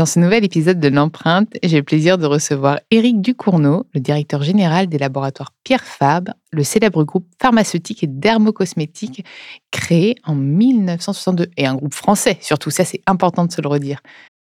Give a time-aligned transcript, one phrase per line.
[0.00, 4.42] Dans ce nouvel épisode de l'empreinte, j'ai le plaisir de recevoir Éric Ducourneau, le directeur
[4.42, 9.26] général des laboratoires Pierre Fabre, le célèbre groupe pharmaceutique et dermocosmétique
[9.70, 12.38] créé en 1962 et un groupe français.
[12.40, 14.00] Surtout ça, c'est important de se le redire.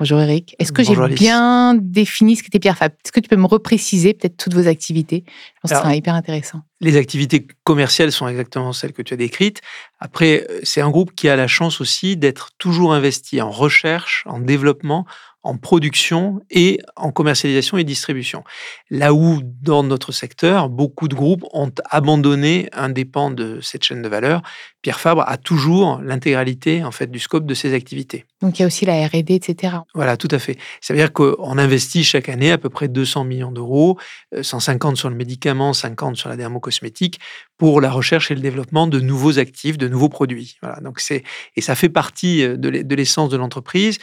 [0.01, 0.55] Bonjour Eric.
[0.59, 2.95] Est-ce que j'ai bien défini ce qu'était Pierre Fabre?
[3.05, 5.25] Est-ce que tu peux me repréciser peut-être toutes vos activités?
[5.27, 6.63] Je pense que ce sera hyper intéressant.
[6.81, 9.61] Les activités commerciales sont exactement celles que tu as décrites.
[9.99, 14.23] Après, euh, c'est un groupe qui a la chance aussi d'être toujours investi en recherche,
[14.25, 15.05] en développement,
[15.43, 18.45] en production et en commercialisation et distribution.
[18.91, 24.03] Là où, dans notre secteur, beaucoup de groupes ont abandonné un dépend de cette chaîne
[24.03, 24.43] de valeur,
[24.83, 28.27] Pierre Fabre a toujours l'intégralité en fait du scope de ses activités.
[28.41, 29.75] Donc il y a aussi la R&D, etc.
[29.95, 30.57] Voilà, tout à fait.
[30.81, 33.99] Ça veut dire qu'on investit chaque année à peu près 200 millions d'euros,
[34.41, 37.21] 150 euh, sur le médicament, 50 sur la dermocosmétique,
[37.59, 40.57] pour la recherche et le développement de nouveaux actifs, de nouveaux produits.
[40.63, 43.99] Voilà, donc et ça fait partie euh, de l'essence de l'entreprise.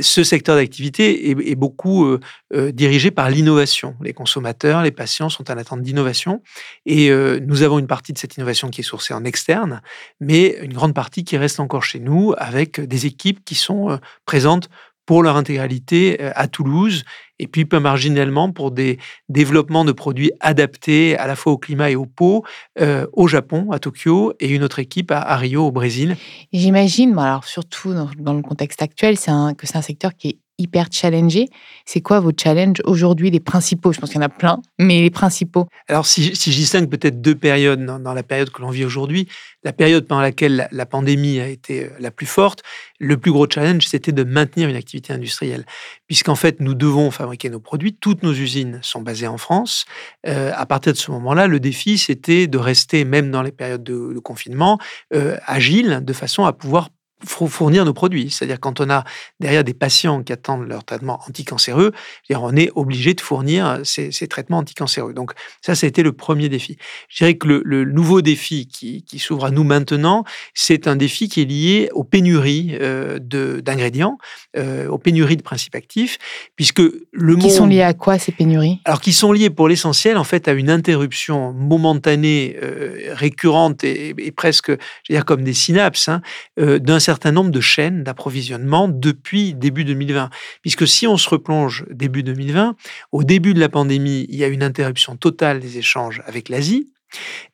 [0.00, 3.94] Ce secteur d'activité est, beaucoup euh, dirigé par l'innovation.
[4.02, 6.42] Les consommateurs, les patients sont en attente d'innovation
[6.86, 7.10] et
[7.40, 9.82] nous avons une partie de cette innovation qui est sourcée en externe
[10.20, 13.96] mais une grande partie qui reste encore chez nous avec des équipes qui sont euh,
[14.26, 14.68] présentes
[15.06, 17.04] pour leur intégralité euh, à Toulouse
[17.38, 21.90] et puis peu marginalement pour des développements de produits adaptés à la fois au climat
[21.90, 22.44] et au pot
[22.80, 26.16] euh, au Japon, à Tokyo, et une autre équipe à, Rio, au Brésil.
[26.52, 30.86] J'imagine, alors surtout dans, le contexte actuel, c'est que c'est un secteur qui est hyper
[30.90, 31.48] challengé.
[31.84, 33.92] C'est quoi vos challenges aujourd'hui, les principaux?
[33.92, 35.66] Je pense qu'il y en a plein, mais les principaux.
[35.88, 39.28] Alors, si, si je distingue peut-être deux périodes dans, la période que l'on vit aujourd'hui,
[39.64, 42.62] la période pendant laquelle la, pandémie a été euh, la plus forte,
[42.98, 45.64] le plus gros challenge, c'était de maintenir une activité industrielle.
[46.06, 49.84] Puisqu'en fait, nous devons fabriquer nos produits, toutes nos usines sont basées en France.
[50.26, 53.82] Euh, à partir de ce moment-là, le défi, c'était de rester, même dans les périodes
[53.82, 54.78] de, confinement,
[55.14, 56.90] euh, agile, de façon à pouvoir
[57.24, 58.30] fournir nos produits.
[58.30, 59.04] C'est-à-dire quand on a
[59.40, 61.92] derrière des patients qui attendent leur traitement anticancéreux,
[62.30, 65.12] on est obligé de fournir ces, traitements anticancéreux.
[65.12, 66.76] Donc ça, ça a été le premier défi.
[67.08, 70.24] Je dirais que le, nouveau défi qui, s'ouvre à nous maintenant,
[70.54, 74.18] c'est un défi qui est lié aux pénuries euh, d'ingrédients,
[74.56, 76.18] euh, aux pénuries de principes actifs,
[76.56, 78.80] puisque le Qui sont liés à quoi ces pénuries?
[78.84, 84.14] Alors qui sont liés pour l'essentiel en fait à une interruption momentanée, euh, récurrente et,
[84.32, 86.22] presque, je veux dire comme des synapses, hein,
[86.56, 90.30] d'un certain certain nombre de chaînes d'approvisionnement depuis début 2020.
[90.62, 92.74] Puisque si on se replonge début 2020,
[93.12, 96.91] au début de la pandémie, il y a une interruption totale des échanges avec l'Asie.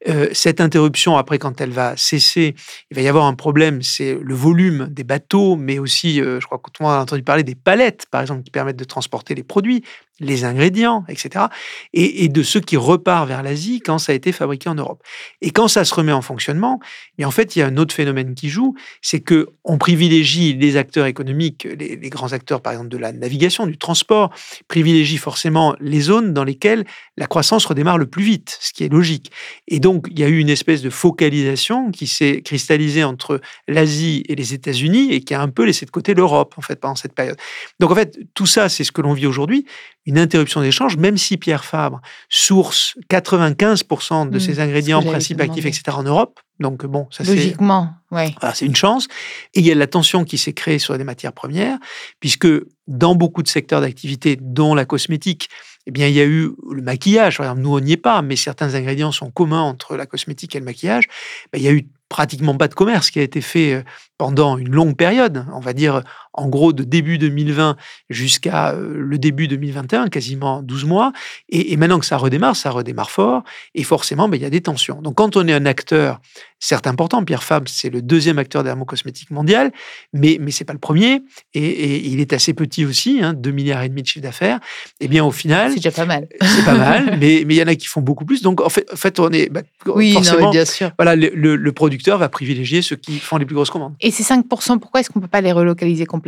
[0.08, 2.54] Euh, cette interruption, après, quand elle va cesser,
[2.90, 6.46] il va y avoir un problème, c'est le volume des bateaux, mais aussi, euh, je
[6.46, 8.84] crois que tout le monde a entendu parler des palettes, par exemple, qui permettent de
[8.84, 9.82] transporter les produits
[10.20, 11.46] les ingrédients, etc.
[11.92, 15.02] Et, de ce qui repart vers l'Asie quand ça a été fabriqué en Europe.
[15.40, 16.80] Et quand ça se remet en fonctionnement,
[17.16, 20.54] mais en fait, il y a un autre phénomène qui joue, c'est que on privilégie
[20.54, 24.30] les acteurs économiques, les, grands acteurs, par exemple, de la navigation, du transport,
[24.66, 26.84] privilégient forcément les zones dans lesquelles
[27.16, 29.30] la croissance redémarre le plus vite, ce qui est logique.
[29.66, 34.24] Et donc, il y a eu une espèce de focalisation qui s'est cristallisée entre l'Asie
[34.28, 36.96] et les États-Unis et qui a un peu laissé de côté l'Europe, en fait, pendant
[36.96, 37.36] cette période.
[37.80, 39.66] Donc, en fait, tout ça, c'est ce que l'on vit aujourd'hui
[40.06, 42.00] une interruption d'échange, même si Pierre Fabre
[42.30, 45.82] source 95% de Mm, ses ingrédients, principes actifs, etc.
[45.92, 46.40] en Europe.
[46.60, 49.06] Donc bon, ça c'est Logiquement, voilà, c'est une chance.
[49.54, 51.78] Et il y a de la tension qui s'est créée sur les matières premières,
[52.20, 52.48] puisque
[52.86, 55.50] dans beaucoup de secteurs d'activité, dont la cosmétique,
[55.88, 57.38] eh bien, il y a eu le maquillage.
[57.38, 60.54] Par exemple, nous, on n'y est pas, mais certains ingrédients sont communs entre la cosmétique
[60.54, 61.04] et le maquillage.
[61.50, 63.82] Ben, il y a eu pratiquement pas de commerce qui a été fait euh,
[64.18, 66.02] pendant une longue période, on va dire
[66.38, 67.76] en gros de début 2020
[68.10, 71.12] jusqu'à euh, le début 2021, quasiment 12 mois.
[71.48, 73.42] Et, et maintenant que ça redémarre, ça redémarre fort,
[73.74, 75.02] et forcément, ben, il y a des tensions.
[75.02, 76.20] Donc quand on est un acteur,
[76.60, 79.72] certes important, Pierre Fabre, c'est le deuxième acteur dermocosmétique mondial,
[80.12, 81.22] mais, mais c'est pas le premier,
[81.54, 84.58] et, et il est assez petit aussi, hein, 2 milliards et demi de chiffre d'affaires.
[85.00, 86.28] Et bien au final, C'est déjà pas mal.
[86.40, 88.42] c'est pas mal, mais mais il y en a qui font beaucoup plus.
[88.42, 90.50] Donc en fait, en fait on est bah, Oui, non, forcément.
[90.50, 90.90] bien sûr.
[90.98, 93.94] voilà, le, le- le producteur va privilégier ceux qui font les plus grosses commandes.
[94.00, 96.27] Et ces 5%, pourquoi est-ce qu'on ne peut pas les relocaliser complètement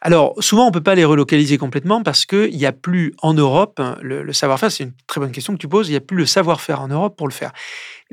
[0.00, 3.34] Alors, souvent, on ne peut pas les relocaliser complètement parce qu'il n'y a plus en
[3.34, 4.70] Europe le, le savoir-faire.
[4.70, 5.88] C'est une très bonne question que tu poses.
[5.88, 7.52] Il n'y a plus le savoir-faire en Europe pour le faire.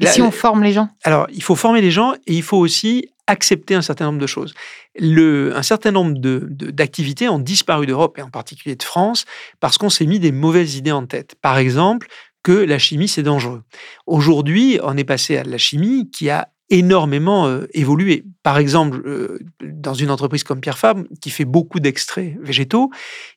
[0.02, 0.90] Et si on forme les gens?
[1.04, 4.28] Alors, il faut former les gens et il faut aussi accepter un certain nombre de
[4.28, 4.54] choses.
[4.98, 9.26] Le, un certain nombre de- de- d'activités ont disparu d'Europe et en particulier de France
[9.60, 11.36] parce qu'on s'est mis des mauvaises idées en tête.
[11.42, 12.08] Par exemple,
[12.42, 13.64] que la chimie, c'est dangereux.
[14.08, 18.26] Aujourd'hui, on est passé à de la chimie qui a énormément euh, évolué.
[18.44, 22.90] Par exemple, euh, dans une entreprise comme Pierre Fabre, qui fait beaucoup d'extraits végétaux,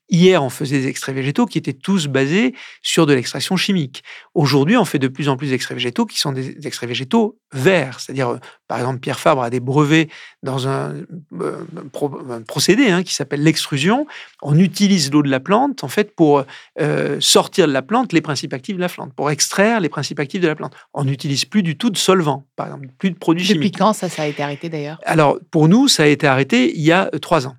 [0.09, 4.03] hier, on faisait des extraits végétaux qui étaient tous basés sur de l'extraction chimique.
[4.35, 8.01] Aujourd'hui, on fait de plus en plus d'extraits végétaux qui sont des extraits végétaux verts.
[8.01, 8.39] C'est-à-dire, euh,
[8.69, 10.09] par exemple, Pierre Fabre a des brevets
[10.43, 10.95] dans un,
[11.41, 14.07] euh, pro- un procédé hein, qui s'appelle l'extrusion.
[14.43, 16.45] On utilise l'eau de la plante, en fait, pour
[16.81, 20.21] euh, sortir de la plante les principes actifs de la plante, pour extraire les principes
[20.21, 20.75] actifs de la plante.
[20.93, 23.79] On n'utilise plus du tout de solvant, par exemple, plus de produits Depuis chimiques.
[23.79, 24.99] quand ça, ça a été arrêté d'ailleurs?
[25.05, 27.57] Alors, pour nous, ça a été arrêté il y a trois ans.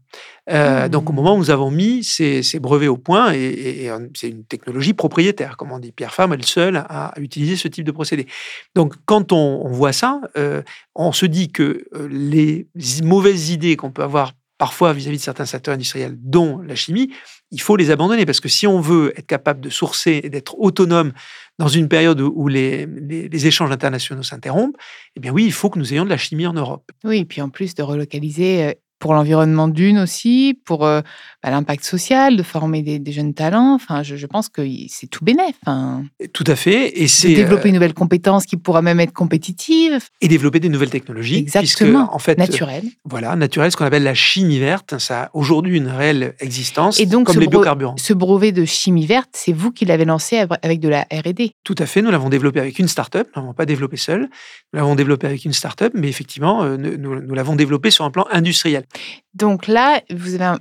[0.50, 0.89] Euh, Mmh.
[0.89, 3.92] Donc, au moment où nous avons mis ces, ces brevets au point, et, et- et,
[4.13, 5.92] c'est une technologie propriétaire, comme on dit.
[5.94, 8.27] Pierre Fabre est le seul à, à utiliser ce type de procédé.
[8.75, 10.62] Donc, quand on, on voit ça, euh,
[10.95, 12.68] on se dit que euh, les
[13.04, 17.12] mauvaises idées qu'on peut avoir parfois vis-à-vis de certains secteurs industriels, dont la chimie,
[17.51, 20.57] il faut les abandonner parce que si on veut être capable de sourcer et d'être
[20.60, 21.12] autonome
[21.60, 24.75] dans une période où les, les- les échanges internationaux s'interrompent,
[25.15, 26.83] eh bien oui, il faut que nous ayons de la chimie en Europe.
[27.04, 31.02] Oui, et puis en plus de relocaliser pour l'environnement d'une aussi, pour euh,
[31.44, 33.74] bah, l'impact social, de former des, des jeunes talents.
[33.74, 35.56] Enfin, je, je pense que c'est tout bénef.
[35.66, 36.06] Hein.
[36.32, 37.02] Tout à fait.
[37.02, 40.70] Et c'est développer euh, une nouvelle compétence qui pourra même être compétitive, et développer des
[40.70, 41.36] nouvelles technologies.
[41.36, 42.06] Exactement.
[42.06, 42.86] Puisque, en fait, euh, naturelle.
[43.04, 47.06] voilà, naturel, ce qu'on appelle la chimie verte, ça a aujourd'hui une réelle existence, Et
[47.06, 47.98] donc, comme les biocarburants.
[47.98, 51.52] Ce brevet de chimie verte, c'est vous qui l'avez lancé av- avec de la R&D.
[51.66, 54.30] Tout à fait, nous l'avons développé avec une start-up, nous ne l'avons pas développé seul,
[54.72, 58.26] nous l'avons développé avec une start-up, mais effectivement, euh, nous l'avons développé sur un plan
[58.32, 58.86] industriel.
[59.34, 60.01] Donc là,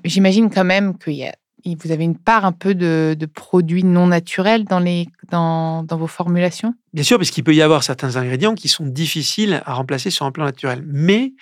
[0.05, 1.35] j'imagine quand même qu'il y a
[1.65, 6.75] vous avez une part un peu de, produits non naturels dans, les, dans vos formulations?
[6.93, 10.27] Bien sûr, parce qu'il peut y avoir certains ingrédients qui sont difficiles à remplacer sur
[10.27, 10.85] un plan naturel.
[10.87, 11.33] Mais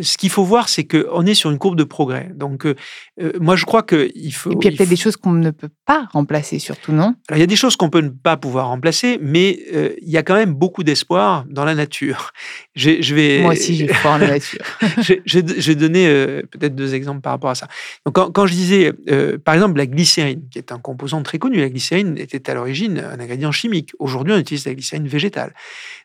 [0.00, 2.30] ce qu'il faut voir, c'est qu'on est sur une courbe de progrès.
[2.34, 2.74] Donc, euh,
[3.20, 4.52] euh, moi, je crois qu'il faut.
[4.52, 6.92] Et puis il y a peut-être faut- des choses qu'on ne peut pas remplacer, surtout,
[6.92, 7.14] non?
[7.28, 10.08] Alors, il y a des choses qu'on peut ne pas pouvoir remplacer, mais euh, il
[10.10, 12.30] y a quand même beaucoup d'espoir dans la nature.
[12.76, 14.64] Je vais, Moi aussi, j'ai foi en la nature.
[15.26, 17.66] j'ai donné euh, peut-être deux exemples par rapport à ça.
[18.06, 18.92] Donc, quand, quand je disais,
[19.44, 22.98] par exemple, la glycérine, qui est un composant très connu, la glycérine était à l'origine
[22.98, 23.90] un ingrédient chimique.
[23.98, 25.54] Aujourd'hui, on utilise la glycérine végétale.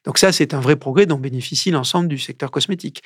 [0.06, 3.02] Donc ça, c'est un vrai progrès dont bénéficie l'ensemble du secteur cosmétique.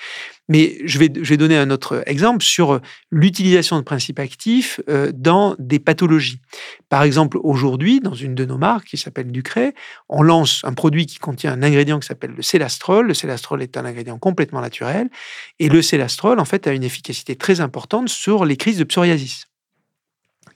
[0.48, 4.82] Mais je vais, je vais donner un autre exemple sur euh, l'utilisation de principes actifs
[4.90, 6.42] euh, dans des pathologies.
[6.90, 9.74] Par exemple, aujourd'hui, dans une de nos marques qui s'appelle Ducré,
[10.10, 13.08] on lance un produit qui contient un ingrédient qui s'appelle le célastrol.
[13.08, 15.10] Le célastrol est un ingrédient complètement naturel.
[15.60, 19.49] Et le célastrol, en fait, a une efficacité très importante sur les crises de psoriasis.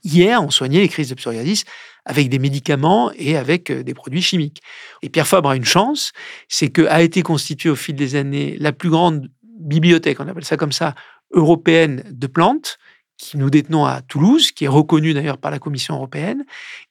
[0.04, 1.64] Hier, on soignait les crises de psoriasis
[2.06, 4.62] avec des médicaments et avec euh, des produits chimiques.
[5.02, 6.12] Et Pierre Fabre a une chance,
[6.50, 10.58] c'est qu'a été constituée au fil des années la plus grande bibliothèque, on appelle ça
[10.58, 10.96] comme ça,
[11.32, 12.78] européenne de plantes,
[13.18, 16.44] qui nous détenons à Toulouse, qui est reconnue d'ailleurs par la Commission européenne,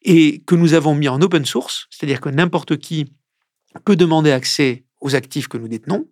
[0.02, 3.12] et que nous avons mis en open source, c'est-à-dire que n'importe qui
[3.84, 6.06] peut demander accès aux actifs que nous détenons,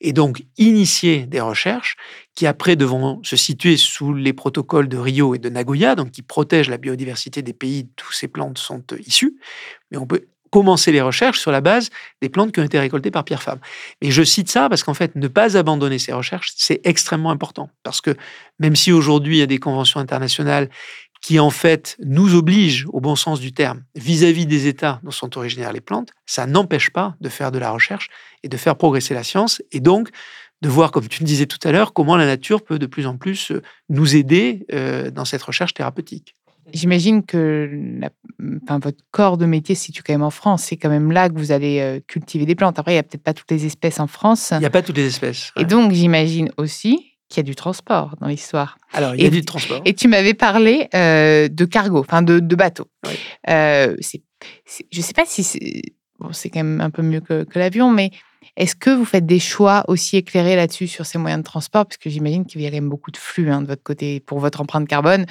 [0.00, 1.96] et donc initier des recherches
[2.34, 6.22] qui après devront se situer sous les protocoles de Rio et de Nagoya, donc qui
[6.22, 9.36] protègent la biodiversité des pays d'où ces plantes sont euh, issues.
[9.90, 11.90] Mais on peut commencer les recherches sur la base
[12.22, 13.60] des plantes qui ont été récoltées par Pierre Fabre.
[14.00, 17.70] Mais je cite ça parce qu'en fait, ne pas abandonner ces recherches, c'est extrêmement important.
[17.82, 18.14] Parce que
[18.60, 20.70] même si aujourd'hui, il y a des conventions internationales
[21.24, 25.38] qui en fait nous obligent, au bon sens du terme, vis-à-vis des États dont sont
[25.38, 28.10] originaires les plantes, ça n'empêche pas de faire de la recherche
[28.42, 30.10] et de faire progresser la science, et donc
[30.60, 33.06] de voir, comme tu le disais tout à l'heure, comment la nature peut de plus
[33.06, 36.36] en plus euh, nous aider euh, dans cette recherche thérapeutique.
[36.74, 37.70] J'imagine que
[38.68, 40.64] votre corps de métier se situe quand même en France.
[40.64, 42.78] C'est quand même là que vous allez euh, cultiver des plantes.
[42.78, 44.50] Après, il n'y a peut-être pas toutes les espèces en France.
[44.52, 45.52] Il n'y a pas toutes les espèces.
[45.56, 48.78] Et donc, j'imagine aussi qu'il y a du transport dans l'histoire.
[48.92, 49.82] Alors, il y a du transport.
[49.84, 52.88] Et tu m'avais parlé euh, de cargo, enfin de, de bateaux.
[53.48, 55.82] Euh, je ne sais pas si c'est
[56.18, 58.10] bon, quand même un peu mieux que, que l'avion, mais
[58.56, 61.86] est-ce que vous faites des choix aussi éclairés là-dessus sur ces moyens de transport?
[61.86, 64.20] Parce que j'imagine qu'il y a quand même beaucoup de flux hein, de votre côté
[64.20, 65.26] pour votre empreinte carbone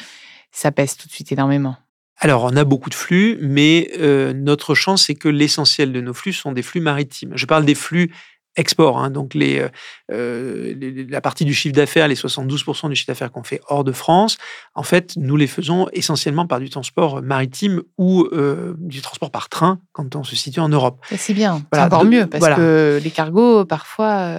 [0.53, 1.75] ça pèse tout de suite énormément.
[2.17, 6.13] Alors, on a beaucoup de flux, mais euh, notre chance, c'est que l'essentiel de nos
[6.13, 7.33] flux sont des flux maritimes.
[7.35, 8.13] Je parle des flux
[8.55, 8.97] export.
[8.99, 9.69] Hein, donc euh,
[10.11, 13.83] euh, les, la partie du chiffre d'affaires, les 72% du chiffre d'affaires qu'on fait hors
[13.83, 14.37] de France,
[14.75, 19.49] en fait, nous les faisons essentiellement par du transport maritime ou euh, du transport par
[19.49, 21.03] train quand on se situe en Europe.
[21.15, 24.29] C'est bien, c'est encore mieux parce que les cargos, parfois.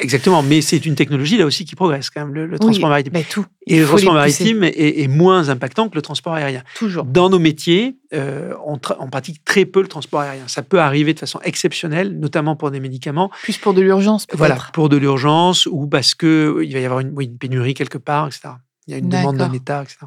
[0.00, 3.12] Exactement, mais c'est une technologie là aussi qui progresse quand même, le, transport maritime.
[3.14, 3.44] Mais tout.
[3.66, 6.62] Et le transport maritime est, moins impactant que le transport aérien.
[6.74, 7.04] Toujours.
[7.04, 10.44] Dans nos métiers, on, on pratique très peu le transport aérien.
[10.48, 13.30] Ça peut arriver de façon exceptionnelle, notamment pour des médicaments.
[13.42, 14.38] Plus pour de l'urgence, peut-être.
[14.38, 18.50] Voilà, pour de l'urgence ou parce qu'il va y avoir une, pénurie quelque part, etc.
[18.86, 19.98] Il y a une demande d'un État, etc.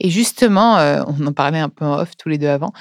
[0.00, 2.72] Et justement, euh, on en parlait un peu en off tous les deux avant.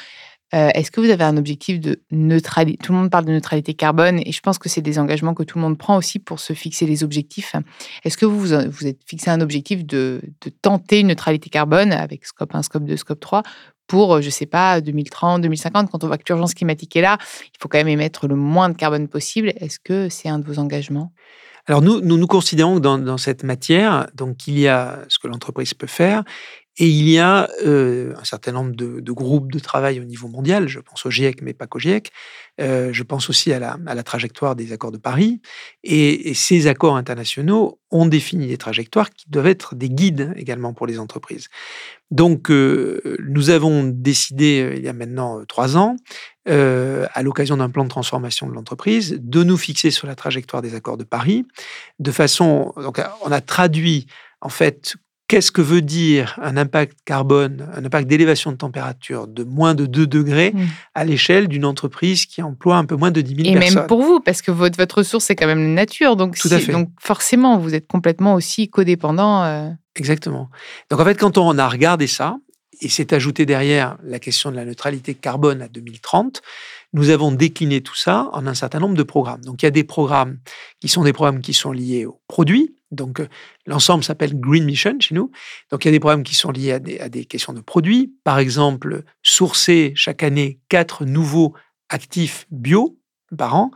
[0.53, 3.73] Euh, est-ce que vous avez un objectif de neutralité Tout le monde parle de neutralité
[3.73, 6.39] carbone et je pense que c'est des engagements que tout le monde prend aussi pour
[6.39, 7.55] se fixer les objectifs.
[8.03, 8.53] Est-ce que vous vous
[8.87, 10.21] êtes fixé un objectif de,
[10.61, 13.43] tenter une neutralité carbone avec scope 1, scope 2, scope 3
[13.87, 17.01] pour, euh, je ne sais pas, 2030, 2050, quand on voit que l'urgence climatique est
[17.01, 19.51] là, il faut quand même émettre le moins de carbone possible.
[19.57, 21.11] Est-ce que c'est un de vos engagements?
[21.67, 25.19] Alors nous, nous, nous considérons que dans, dans, cette matière, donc il y a ce
[25.19, 26.23] que l'entreprise peut faire
[26.77, 30.69] et il y a euh, un certain nombre de, groupes de travail au niveau mondial,
[30.69, 32.11] je pense au GIEC, mais pas qu'au GIEC,
[32.61, 35.41] euh, je pense aussi à la, trajectoire des accords de Paris,
[35.83, 40.87] et, ces accords internationaux ont défini des trajectoires qui doivent être des guides également pour
[40.87, 41.49] les entreprises.
[42.09, 45.97] Donc euh, nous avons décidé, il y a maintenant trois ans,
[46.47, 50.73] à l'occasion d'un plan de transformation de l'entreprise, de nous fixer sur la trajectoire des
[50.73, 51.45] accords de Paris,
[51.99, 54.07] de façon, donc on a traduit
[54.39, 54.95] en fait
[55.31, 59.85] Qu'est-ce que veut dire un impact carbone, un impact d'élévation de température de moins de
[59.85, 60.65] 2 degrés mmh.
[60.93, 63.87] à l'échelle d'une entreprise qui emploie un peu moins de 10 000 personnes Et même
[63.87, 66.17] pour vous, parce que votre, votre ressource, c'est quand même la nature.
[66.17, 66.73] Donc, Tout à fait.
[66.73, 69.45] donc forcément, vous êtes complètement aussi codépendant.
[69.45, 69.69] Euh.
[69.95, 70.49] Exactement.
[70.89, 72.35] Donc en fait, quand on a regardé ça,
[72.81, 76.41] et s'est ajouté derrière la question de la neutralité carbone à 2030,
[76.91, 79.41] nous avons décliné tout ça en un certain nombre de programmes.
[79.45, 80.39] Donc il y a des programmes
[80.81, 83.27] qui sont des programmes qui sont liés aux produits, donc, euh,
[83.65, 85.31] l'ensemble s'appelle Green Mission chez nous.
[85.71, 87.61] Donc, il y a des programmes qui sont liés à des, à des, questions de
[87.61, 88.13] produits.
[88.23, 91.53] Par exemple, sourcer chaque année quatre nouveaux
[91.89, 92.99] actifs bio
[93.37, 93.71] par an.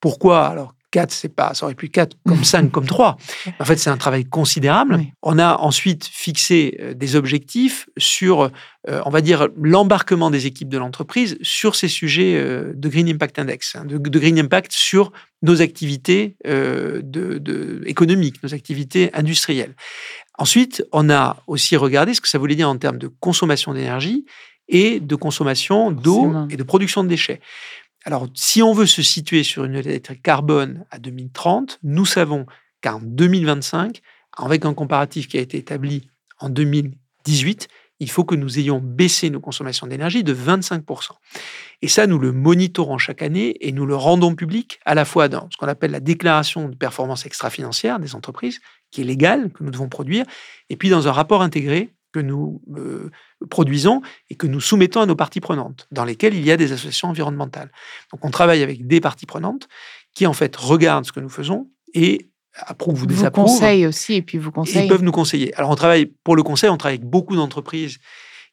[0.00, 0.46] Pourquoi?
[0.46, 3.16] Alors, 4, c'est pas, ça aurait pu 4 comme 5, comme 3.
[3.58, 5.00] En fait, c'est un travail considérable.
[5.22, 8.42] On a ensuite fixé euh, des objectifs sur,
[8.88, 13.08] euh, on va dire, l'embarquement des équipes de l'entreprise sur ces sujets euh, de Green
[13.08, 15.10] Impact Index, hein, de, Green Impact sur
[15.42, 19.74] nos activités de, économiques, nos activités industrielles.
[20.38, 24.24] Ensuite, on a aussi regardé ce que ça voulait dire en termes de consommation d'énergie
[24.68, 27.40] et de consommation d'eau et de production de déchets.
[28.04, 32.44] Alors, si on veut se situer sur une neutralité carbone à 2030, nous savons
[32.82, 34.02] qu'en 2025,
[34.36, 36.06] avec un comparatif qui a été établi
[36.38, 37.68] en 2018,
[38.00, 41.12] il faut que nous ayons baissé nos consommations d'énergie de 25%.
[41.80, 45.28] Et ça, nous le monitorons chaque année et nous le rendons public à la fois
[45.28, 49.64] dans ce qu'on appelle la déclaration de performance extra-financière des entreprises, qui est légale, que
[49.64, 50.26] nous devons produire,
[50.68, 53.10] et puis dans un rapport intégré que nous euh,
[53.50, 56.70] produisons et que nous soumettons à nos parties prenantes, dans lesquelles il y a des
[56.70, 57.72] associations environnementales.
[58.12, 59.66] Donc on travaille avec des parties prenantes
[60.14, 63.46] qui en fait regardent ce que nous faisons et approuvent ou désapprouvent.
[63.46, 64.84] Vous conseillent aussi et puis vous conseillent.
[64.84, 65.52] Ils peuvent nous conseiller.
[65.56, 67.98] Alors on travaille pour le conseil, on travaille avec beaucoup d'entreprises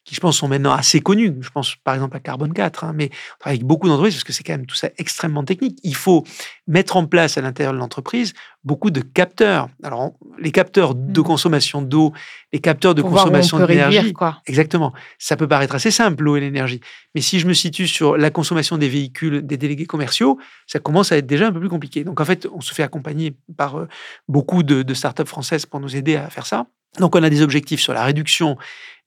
[0.04, 1.34] qui, je pense, sont maintenant assez connus.
[1.40, 4.24] Je pense, par exemple, à Carbone 4, hein, mais on travaille avec beaucoup d'entreprises parce
[4.24, 5.78] que c'est quand même tout ça extrêmement technique.
[5.82, 6.24] Il faut
[6.66, 9.68] mettre en place à l'intérieur de l'entreprise beaucoup de capteurs.
[9.82, 11.24] Alors, les capteurs de mmh.
[11.24, 12.12] consommation d'eau,
[12.52, 14.14] les capteurs de consommation d'énergie.
[14.46, 14.92] Exactement.
[15.18, 16.80] Ça peut paraître assez simple, l'eau et l'énergie.
[17.14, 21.12] Mais si je me situe sur la consommation des véhicules des délégués commerciaux, ça commence
[21.12, 22.04] à être déjà un peu plus compliqué.
[22.04, 23.88] Donc, en fait, on se fait accompagner par euh,
[24.28, 26.66] beaucoup de, de startups françaises pour nous aider à faire ça.
[26.98, 28.56] Donc, on a des objectifs sur la réduction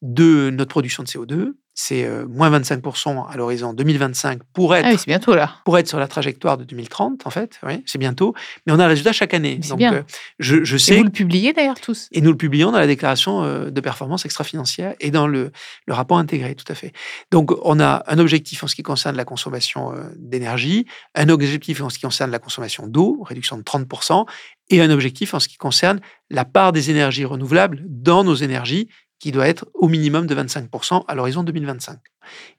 [0.01, 1.54] de notre production de CO2.
[1.77, 5.56] C'est euh, moins 25% à l'horizon 2025 pour être, ah bientôt, là.
[5.65, 7.60] pour être sur la trajectoire de 2030, en fait.
[7.63, 8.34] Oui, c'est bientôt.
[8.65, 9.58] Mais on a le résultat chaque année.
[9.58, 9.94] Donc, bien.
[9.94, 10.04] Euh,
[10.39, 10.94] je, je, sais.
[10.94, 13.82] Et vous le publiez d'ailleurs tous Et nous le publions dans la déclaration euh, de
[13.82, 15.51] performance extra-financière et dans le,
[15.86, 16.94] le, rapport intégré, tout à fait.
[17.32, 21.89] Donc, on a un objectif en ce qui concerne la consommation d'énergie, un objectif en
[21.89, 24.25] ce qui concerne la consommation d'eau, réduction de 30%,
[24.70, 28.90] et un objectif en ce qui concerne la part des énergies renouvelables dans nos énergies
[29.20, 32.00] qui doit être au minimum de 25% à l'horizon 2025.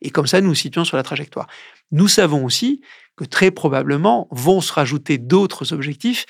[0.02, 1.46] Et comme ça, nous nous situons sur la trajectoire.
[1.90, 2.80] Nous savons aussi
[3.16, 6.26] que très probablement vont se rajouter d'autres objectifs,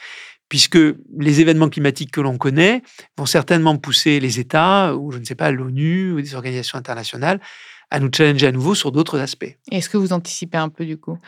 [0.49, 0.78] puisque
[1.18, 2.83] les événements climatiques que l'on connaît
[3.16, 7.40] vont certainement pousser les États, ou je ne sais pas, l'ONU, ou des organisations internationales,
[7.90, 9.56] à nous challenger à nouveau sur d'autres aspects.
[9.71, 11.18] Est-ce que vous anticipez un peu du coup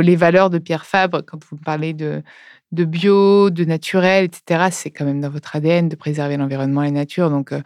[0.00, 2.22] les valeurs de Pierre Fabre, quand vous parlez de,
[2.72, 6.86] de bio, de naturel, etc., c'est quand même dans votre ADN de préserver l'environnement et
[6.86, 7.30] la nature.
[7.30, 7.60] Donc, euh,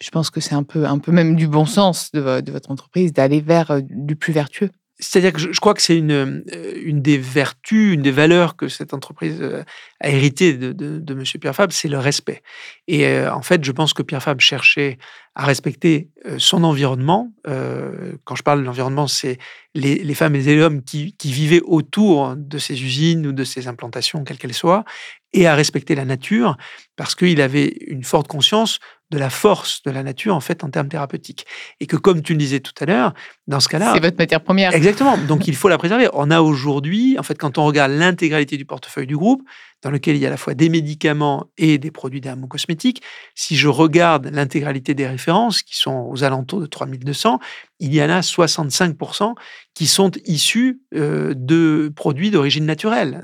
[0.00, 2.70] je pense que c'est un peu, un peu même du bon sens de, de votre
[2.70, 4.70] entreprise d'aller vers euh, du plus vertueux.
[5.00, 8.68] C'est-à-dire que je, crois que c'est une, euh, une des vertus, une des valeurs que
[8.68, 9.64] cette entreprise euh,
[10.00, 11.24] a hérité de, de, M.
[11.40, 12.42] Pierre Fabre, c'est le respect.
[12.86, 14.98] Et euh, en fait, je pense que Pierre Fabre cherchait
[15.34, 17.32] à respecter son environnement.
[18.24, 19.38] quand je parle de l'environnement, c'est
[19.74, 23.44] les, les, femmes et les hommes qui, qui, vivaient autour de ces usines ou de
[23.44, 24.84] ces implantations, quelles qu'elles soient,
[25.32, 26.56] et à respecter la nature,
[26.96, 30.70] parce qu'il avait une forte conscience de la force de la nature en fait en
[30.70, 31.46] termes thérapeutiques.
[31.80, 33.14] Et que comme tu le disais tout à l'heure,
[33.46, 33.92] dans ce cas-là...
[33.94, 34.74] C'est votre matière première.
[34.74, 35.18] Exactement.
[35.18, 36.08] Donc il faut la préserver.
[36.12, 39.42] On a aujourd'hui, en fait, quand on regarde l'intégralité du portefeuille du groupe,
[39.82, 43.02] dans lequel il y a à la fois des médicaments et des produits dermocosmétiques,
[43.34, 47.40] si je regarde l'intégralité des références, qui sont aux alentours de 3200,
[47.78, 49.34] il y en a 65%
[49.74, 53.22] qui sont issus euh, de produits d'origine naturelle.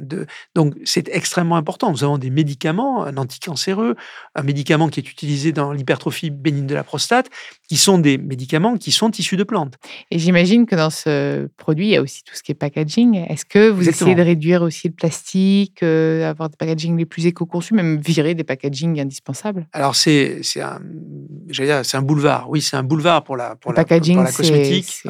[0.55, 1.91] Donc, c'est extrêmement important.
[1.91, 3.97] Nous avons des médicaments, un anticancéreux,
[4.35, 7.29] un médicament qui est utilisé dans l'hypertrophie bénigne de la prostate,
[7.69, 9.75] qui sont des médicaments qui sont issus de plantes.
[10.11, 13.25] Et j'imagine que dans ce produit, il y a aussi tout ce qui est packaging.
[13.29, 17.27] Est-ce que vous essayez de réduire aussi le plastique, euh, avoir des packaging les plus
[17.27, 19.67] éco-conçus, même virer des packaging indispensables?
[19.73, 20.81] Alors, c'est un,
[21.93, 22.49] un boulevard.
[22.51, 25.03] Oui, c'est un boulevard pour la, pour la, packaging, pour la cosmétique.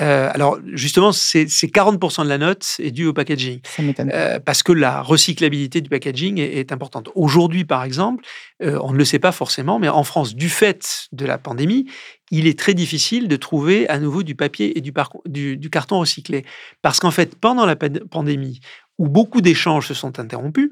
[0.00, 3.60] Euh, alors, justement, c'est 40% de la note est due au packaging.
[3.64, 4.10] Ça m'étonne.
[4.12, 7.10] Euh, parce que la recyclabilité du packaging est, importante.
[7.14, 8.24] Aujourd'hui, par exemple,
[8.62, 11.86] euh, on ne le sait pas forcément, mais en France, du fait de la pandémie,
[12.30, 14.92] il est très difficile de trouver à nouveau du papier et du,
[15.26, 16.46] du, du carton recyclé.
[16.80, 18.60] Parce qu'en fait, pendant la pandémie,
[18.98, 20.70] où beaucoup d'échanges se sont interrompus,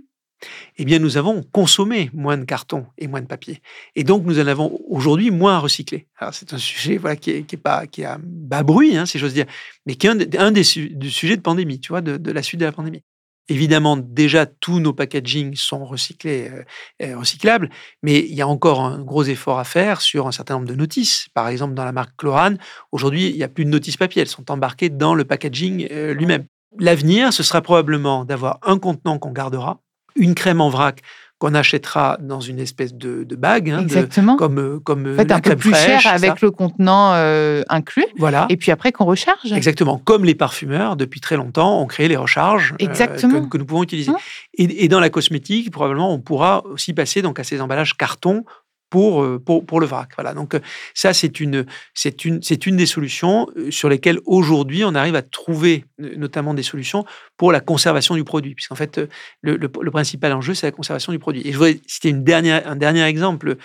[0.79, 3.61] eh bien, nous avons consommé moins de carton et moins de papier.
[3.97, 6.07] Et donc, nous en avons aujourd'hui moins à recycler.
[6.33, 9.47] C'est un sujet voilà, qui, est, pas, qui a bas bruit, hein, si j'ose dire,
[9.87, 12.73] mais qui est un, des sujets de pandémie, tu vois, de, la suite de la
[12.73, 13.03] pandémie.
[13.49, 16.51] Évidemment, déjà, tous nos packaging sont recyclés,
[17.03, 17.69] euh, recyclables,
[18.01, 20.77] mais il y a encore un gros effort à faire sur un certain nombre de
[20.77, 21.27] notices.
[21.35, 22.59] Par exemple, dans la marque Chlorane,
[22.93, 26.15] aujourd'hui, il n'y a plus de notices papier, elles sont embarquées dans le packaging euh,
[26.15, 26.45] lui-même.
[26.79, 29.81] L'avenir, ce sera probablement d'avoir un contenant qu'on gardera,
[30.21, 31.03] une crème en vrac
[31.41, 34.37] qu'on achètera dans une espèce de, bague, hein, Exactement.
[34.37, 38.05] comme euh, comme en fait, un peu plus cher avec le contenant euh, inclus.
[38.19, 38.45] Voilà.
[38.51, 39.51] Et puis après qu'on recharge.
[39.51, 39.97] Exactement.
[40.05, 43.83] Comme les parfumeurs depuis très longtemps ont créé les recharges euh, que, que, nous pouvons
[43.83, 44.11] utiliser.
[44.11, 44.19] Hein
[44.53, 48.45] et, et, dans la cosmétique, probablement, on pourra aussi passer donc à ces emballages carton
[48.91, 50.11] pour, euh, pour, pour le vrac.
[50.17, 50.35] Voilà.
[50.35, 50.61] Donc euh,
[50.95, 55.15] ça, c'est une, c'est une, c'est une des solutions euh, sur lesquelles aujourd'hui on arrive
[55.15, 57.05] à trouver notamment des solutions
[57.37, 59.01] pour la conservation du produit, puisqu'en fait
[59.43, 61.47] le, le, principal enjeu c'est la conservation du produit.
[61.47, 63.57] Et je voudrais citer une dernière, un dernier exemple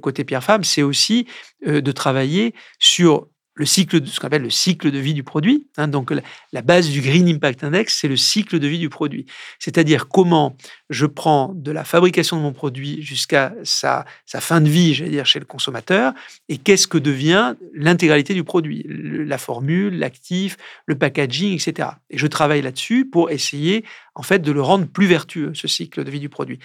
[0.00, 1.26] côté Pierre Fabre, c'est aussi
[1.66, 5.66] de travailler sur le cycle de ce qu'on appelle le cycle de vie du produit.
[5.76, 6.10] Hein, donc
[6.52, 9.26] la, base du Green Impact Index, c'est le cycle de vie du produit.
[9.58, 10.56] C'est-à-dire comment
[10.88, 15.10] je prends de la fabrication de mon produit jusqu'à sa, sa fin de vie, j'allais
[15.10, 16.14] dire, chez le consommateur,
[16.48, 21.90] et qu'est-ce que devient l'intégralité du produit, la formule, l'actif, le packaging, etc.
[22.10, 23.84] Et je travaille là-dessus pour essayer
[24.14, 26.58] en fait de le rendre plus vertueux, ce cycle de vie du produit.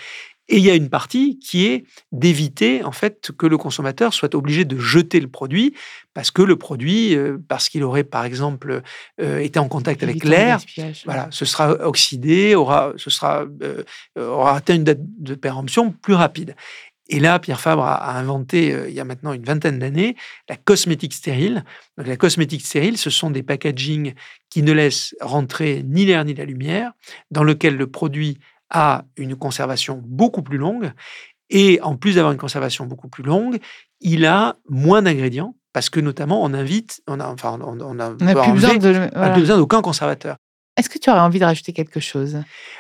[0.49, 4.33] Et il y a une partie qui est d'éviter en fait que le consommateur soit
[4.33, 5.73] obligé de jeter le produit
[6.13, 8.81] parce que le produit, euh, parce qu'il aurait par exemple
[9.21, 10.60] euh, été en contact avec l'air,
[11.05, 13.83] voilà, ce sera oxydé, aura, ce sera, euh,
[14.17, 16.55] aura atteint une date de péremption plus rapide.
[17.10, 20.17] Et là, Pierre Fabre a, inventé, il y a maintenant une vingtaine d'années,
[20.49, 21.63] la cosmétique stérile.
[21.97, 24.13] Donc, la cosmétique stérile, ce sont des packagings
[24.49, 26.91] qui ne laissent rentrer ni l'air ni la lumière,
[27.31, 30.91] dans lequel le produit a une conservation beaucoup plus longue.
[31.49, 33.60] Et en plus d'avoir une conservation beaucoup plus longue,
[34.01, 38.12] il a moins d'ingrédients parce que notamment on invite, on a, enfin, on, on a,
[38.12, 40.38] plus besoin d'aucun conservateur.
[40.77, 42.38] Est-ce que tu aurais envie de rajouter quelque chose?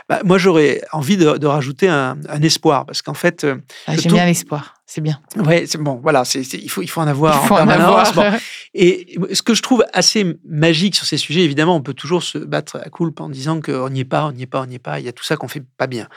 [0.07, 3.43] Bah, Moi, j'aurais envie de, rajouter un, espoir, parce qu'en fait...
[3.43, 5.19] Euh, ah, J'aime bien l'espoir, c'est bien.
[5.35, 8.09] Oui, c'est bon, voilà, c'est, il, faut, il faut en avoir il faut en, avoir.
[8.73, 12.37] Et ce que je trouve assez magique sur ces sujets, évidemment, on peut toujours se
[12.37, 14.75] battre à coulpe en disant qu'on n'y est pas, on n'y est pas, on n'y
[14.75, 16.07] est pas, il y a tout ça qu'on fait pas bien.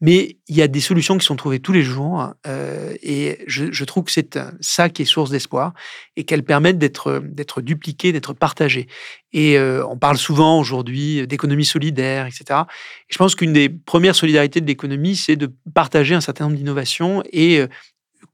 [0.00, 3.84] Mais il y a des solutions qui sont trouvées tous les jours, euh, et je,
[3.84, 5.74] trouve que c'est ça qui est source d'espoir,
[6.16, 8.88] et qu'elles permettent d'être, d'être dupliquées, d'être partagées.
[9.34, 12.60] Et euh, on parle souvent aujourd'hui d'économie solidaire, etc.
[12.60, 16.56] Et je pense qu'une des premières solidarités de l'économie, c'est de partager un certain nombre
[16.56, 17.66] d'innovations et euh,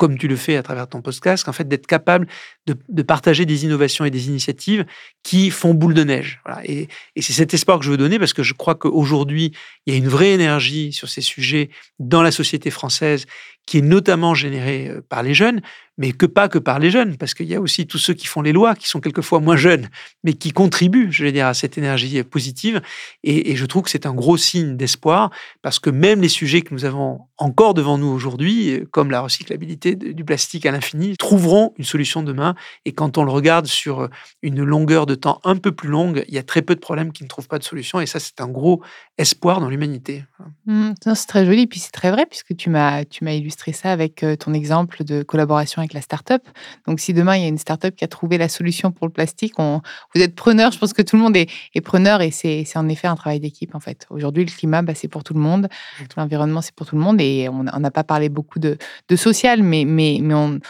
[0.00, 2.26] comme tu le fais à travers ton podcast, en fait, d'être capable
[2.66, 4.86] de, partager des innovations et des initiatives
[5.22, 6.40] qui font boule de neige.
[6.64, 9.52] Et, et c'est cet espoir que je veux donner parce que je crois qu'aujourd'hui,
[9.84, 13.26] il y a une vraie énergie sur ces sujets dans la société française
[13.66, 15.60] qui est notamment générée euh, par les jeunes,
[16.00, 18.26] mais que pas que par les jeunes, parce qu'il y a aussi tous ceux qui
[18.26, 19.90] font les lois, qui sont quelquefois moins jeunes,
[20.24, 22.80] mais qui contribuent, je vais dire, à cette énergie positive.
[23.22, 26.72] Et, je trouve que c'est un gros signe d'espoir, parce que même les sujets que
[26.72, 31.84] nous avons encore devant nous aujourd'hui, comme la recyclabilité du plastique à l'infini, trouveront une
[31.84, 32.54] solution demain.
[32.86, 34.08] Et quand on le regarde sur
[34.40, 37.12] une longueur de temps un peu plus longue, il y a très peu de problèmes
[37.12, 38.00] qui ne trouvent pas de solution.
[38.00, 38.82] Et ça, c'est un gros
[39.18, 40.24] espoir dans l'humanité.
[40.64, 44.36] Mmh, c'est très joli, puis c'est très vrai, puisque tu m'as illustré ça avec euh,
[44.36, 46.42] ton exemple de collaboration avec la start-up.
[46.86, 49.12] Donc, si demain, il y a une start-up qui a trouvé la solution pour le
[49.12, 49.80] plastique, on,
[50.14, 50.72] vous êtes preneur.
[50.72, 51.48] Je pense que tout le monde est,
[51.82, 54.06] preneur et c'est en effet un travail d'équipe, en fait.
[54.10, 55.68] Aujourd'hui, le climat, bah, c'est pour tout le monde.
[56.16, 57.20] L'environnement, c'est pour tout le monde.
[57.20, 58.76] Et on n'a pas parlé beaucoup de,
[59.08, 60.60] de social, mais, mais, mais on,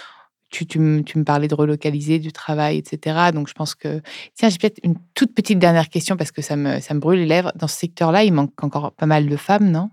[0.50, 3.30] tu, tu, me parlais de relocaliser du travail, etc.
[3.32, 4.02] Donc, je pense que.
[4.34, 7.20] Tiens, j'ai peut-être une toute petite dernière question parce que ça me, ça me brûle
[7.20, 7.52] les lèvres.
[7.54, 9.90] Dans ce secteur-là, il manque encore pas mal de femmes, non?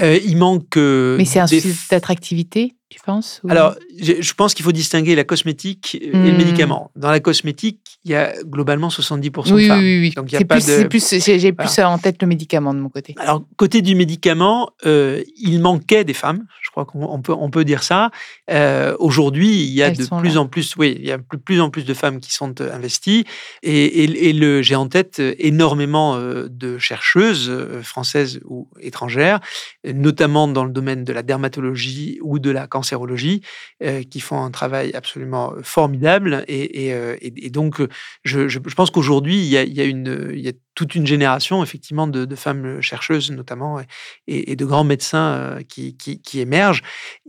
[0.00, 0.76] Il manque.
[0.76, 5.98] Mais c'est un sujet d'attractivité tu penses Alors, je pense qu'il faut distinguer la cosmétique
[6.00, 6.36] et le hmm.
[6.36, 6.92] médicament.
[6.94, 9.54] Dans la cosmétique, il y a globalement 70% de femmes.
[9.54, 10.12] Oui, oui, oui.
[10.14, 10.86] Donc, il y a pas plus, de...
[10.86, 13.16] plus, j'ai plus en tête le médicament de mon côté.
[13.18, 16.46] Alors, côté du médicament, euh, il manquait des femmes.
[16.62, 18.12] Je crois qu'on peut, on peut dire ça.
[18.50, 21.60] Euh, aujourd'hui, il y a de plus en plus, oui, il y a de plus
[21.60, 23.24] en plus de femmes qui sont euh, investies.
[23.64, 29.40] Et, et, le, j'ai en tête énormément de chercheuses françaises ou étrangères,
[29.84, 33.40] notamment dans le domaine de la dermatologie ou de la cancérologie,
[33.82, 36.44] euh, qui font un travail absolument euh, formidable.
[36.46, 37.16] Et, euh,
[37.50, 37.80] donc,
[38.24, 43.80] je, pense qu'aujourd'hui, il, y a une, toute une génération, effectivement, de, femmes chercheuses, notamment,
[44.28, 46.82] et, de grands médecins euh, qui, qui, émergent.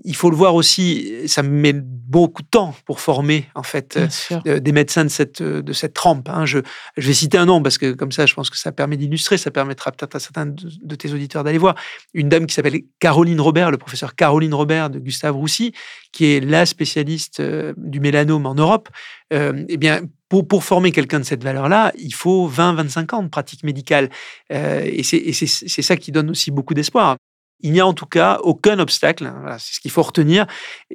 [0.04, 3.98] Il faut le voir aussi, ça met beaucoup de temps pour former, en fait,
[4.46, 6.28] euh, des médecins de cette, de cette trempe.
[6.28, 6.46] Hein.
[6.46, 6.60] Je,
[6.98, 9.38] je, vais citer un nom, parce que comme ça, je pense que ça permet d'illustrer,
[9.38, 11.76] ça permettra peut-être à certains de, tes auditeurs d'aller voir.
[12.14, 15.72] Une dame qui s'appelle Caroline Robert, le professeur Caroline Robert de Gustave Roussy,
[16.12, 18.90] qui est la spécialiste euh, du mélanome en Europe.
[19.32, 23.63] Eh bien, pour, pour former quelqu'un de cette valeur-là, il faut 20-25 ans de pratique
[23.63, 24.10] médicale.
[24.52, 27.18] Euh, et c'est ça qui donne aussi beaucoup d'espoir.
[27.62, 30.46] Il n'y a en tout cas aucun obstacle, hein, c'est ce qu'il faut retenir.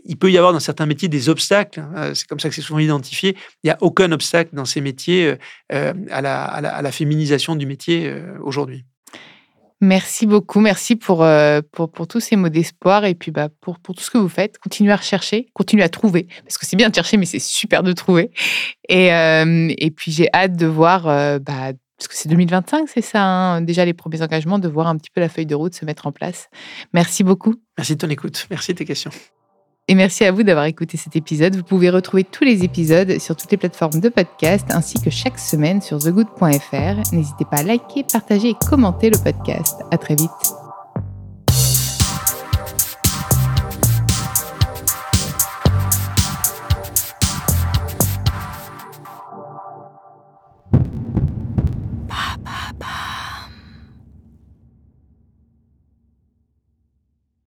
[0.05, 2.62] Il peut y avoir dans certains métiers des obstacles, hein, c'est comme ça que c'est
[2.62, 3.37] souvent identifié.
[3.64, 5.37] Il n'y a aucun obstacle dans ces métiers euh,
[5.73, 8.85] euh, à, la, à, la, féminisation du métier aujourd'hui.
[9.83, 13.81] Merci beaucoup, merci pour, euh, pour, pour, tous ces mots d'espoir et puis bah, pour,
[13.81, 14.57] pour tout ce que vous faites.
[14.59, 17.83] Continuez à rechercher, continuez à trouver, parce que c'est bien de chercher, mais c'est super
[17.83, 18.31] de trouver.
[18.88, 23.01] Et, euh, et puis j'ai hâte de voir, euh, bah, parce que c'est 2025, c'est
[23.01, 25.75] ça, hein, déjà les premiers engagements, de voir un petit peu la feuille de route
[25.75, 26.49] se mettre en place.
[26.95, 27.57] Merci beaucoup.
[27.77, 29.11] Merci de ton écoute, merci de tes questions.
[29.88, 31.57] Et merci à vous d'avoir écouté cet épisode.
[31.57, 35.38] Vous pouvez retrouver tous les épisodes sur toutes les plateformes de podcast ainsi que chaque
[35.38, 37.12] semaine sur thegood.fr.
[37.12, 39.81] N'hésitez pas à liker, partager et commenter le podcast.
[39.90, 40.62] À très vite.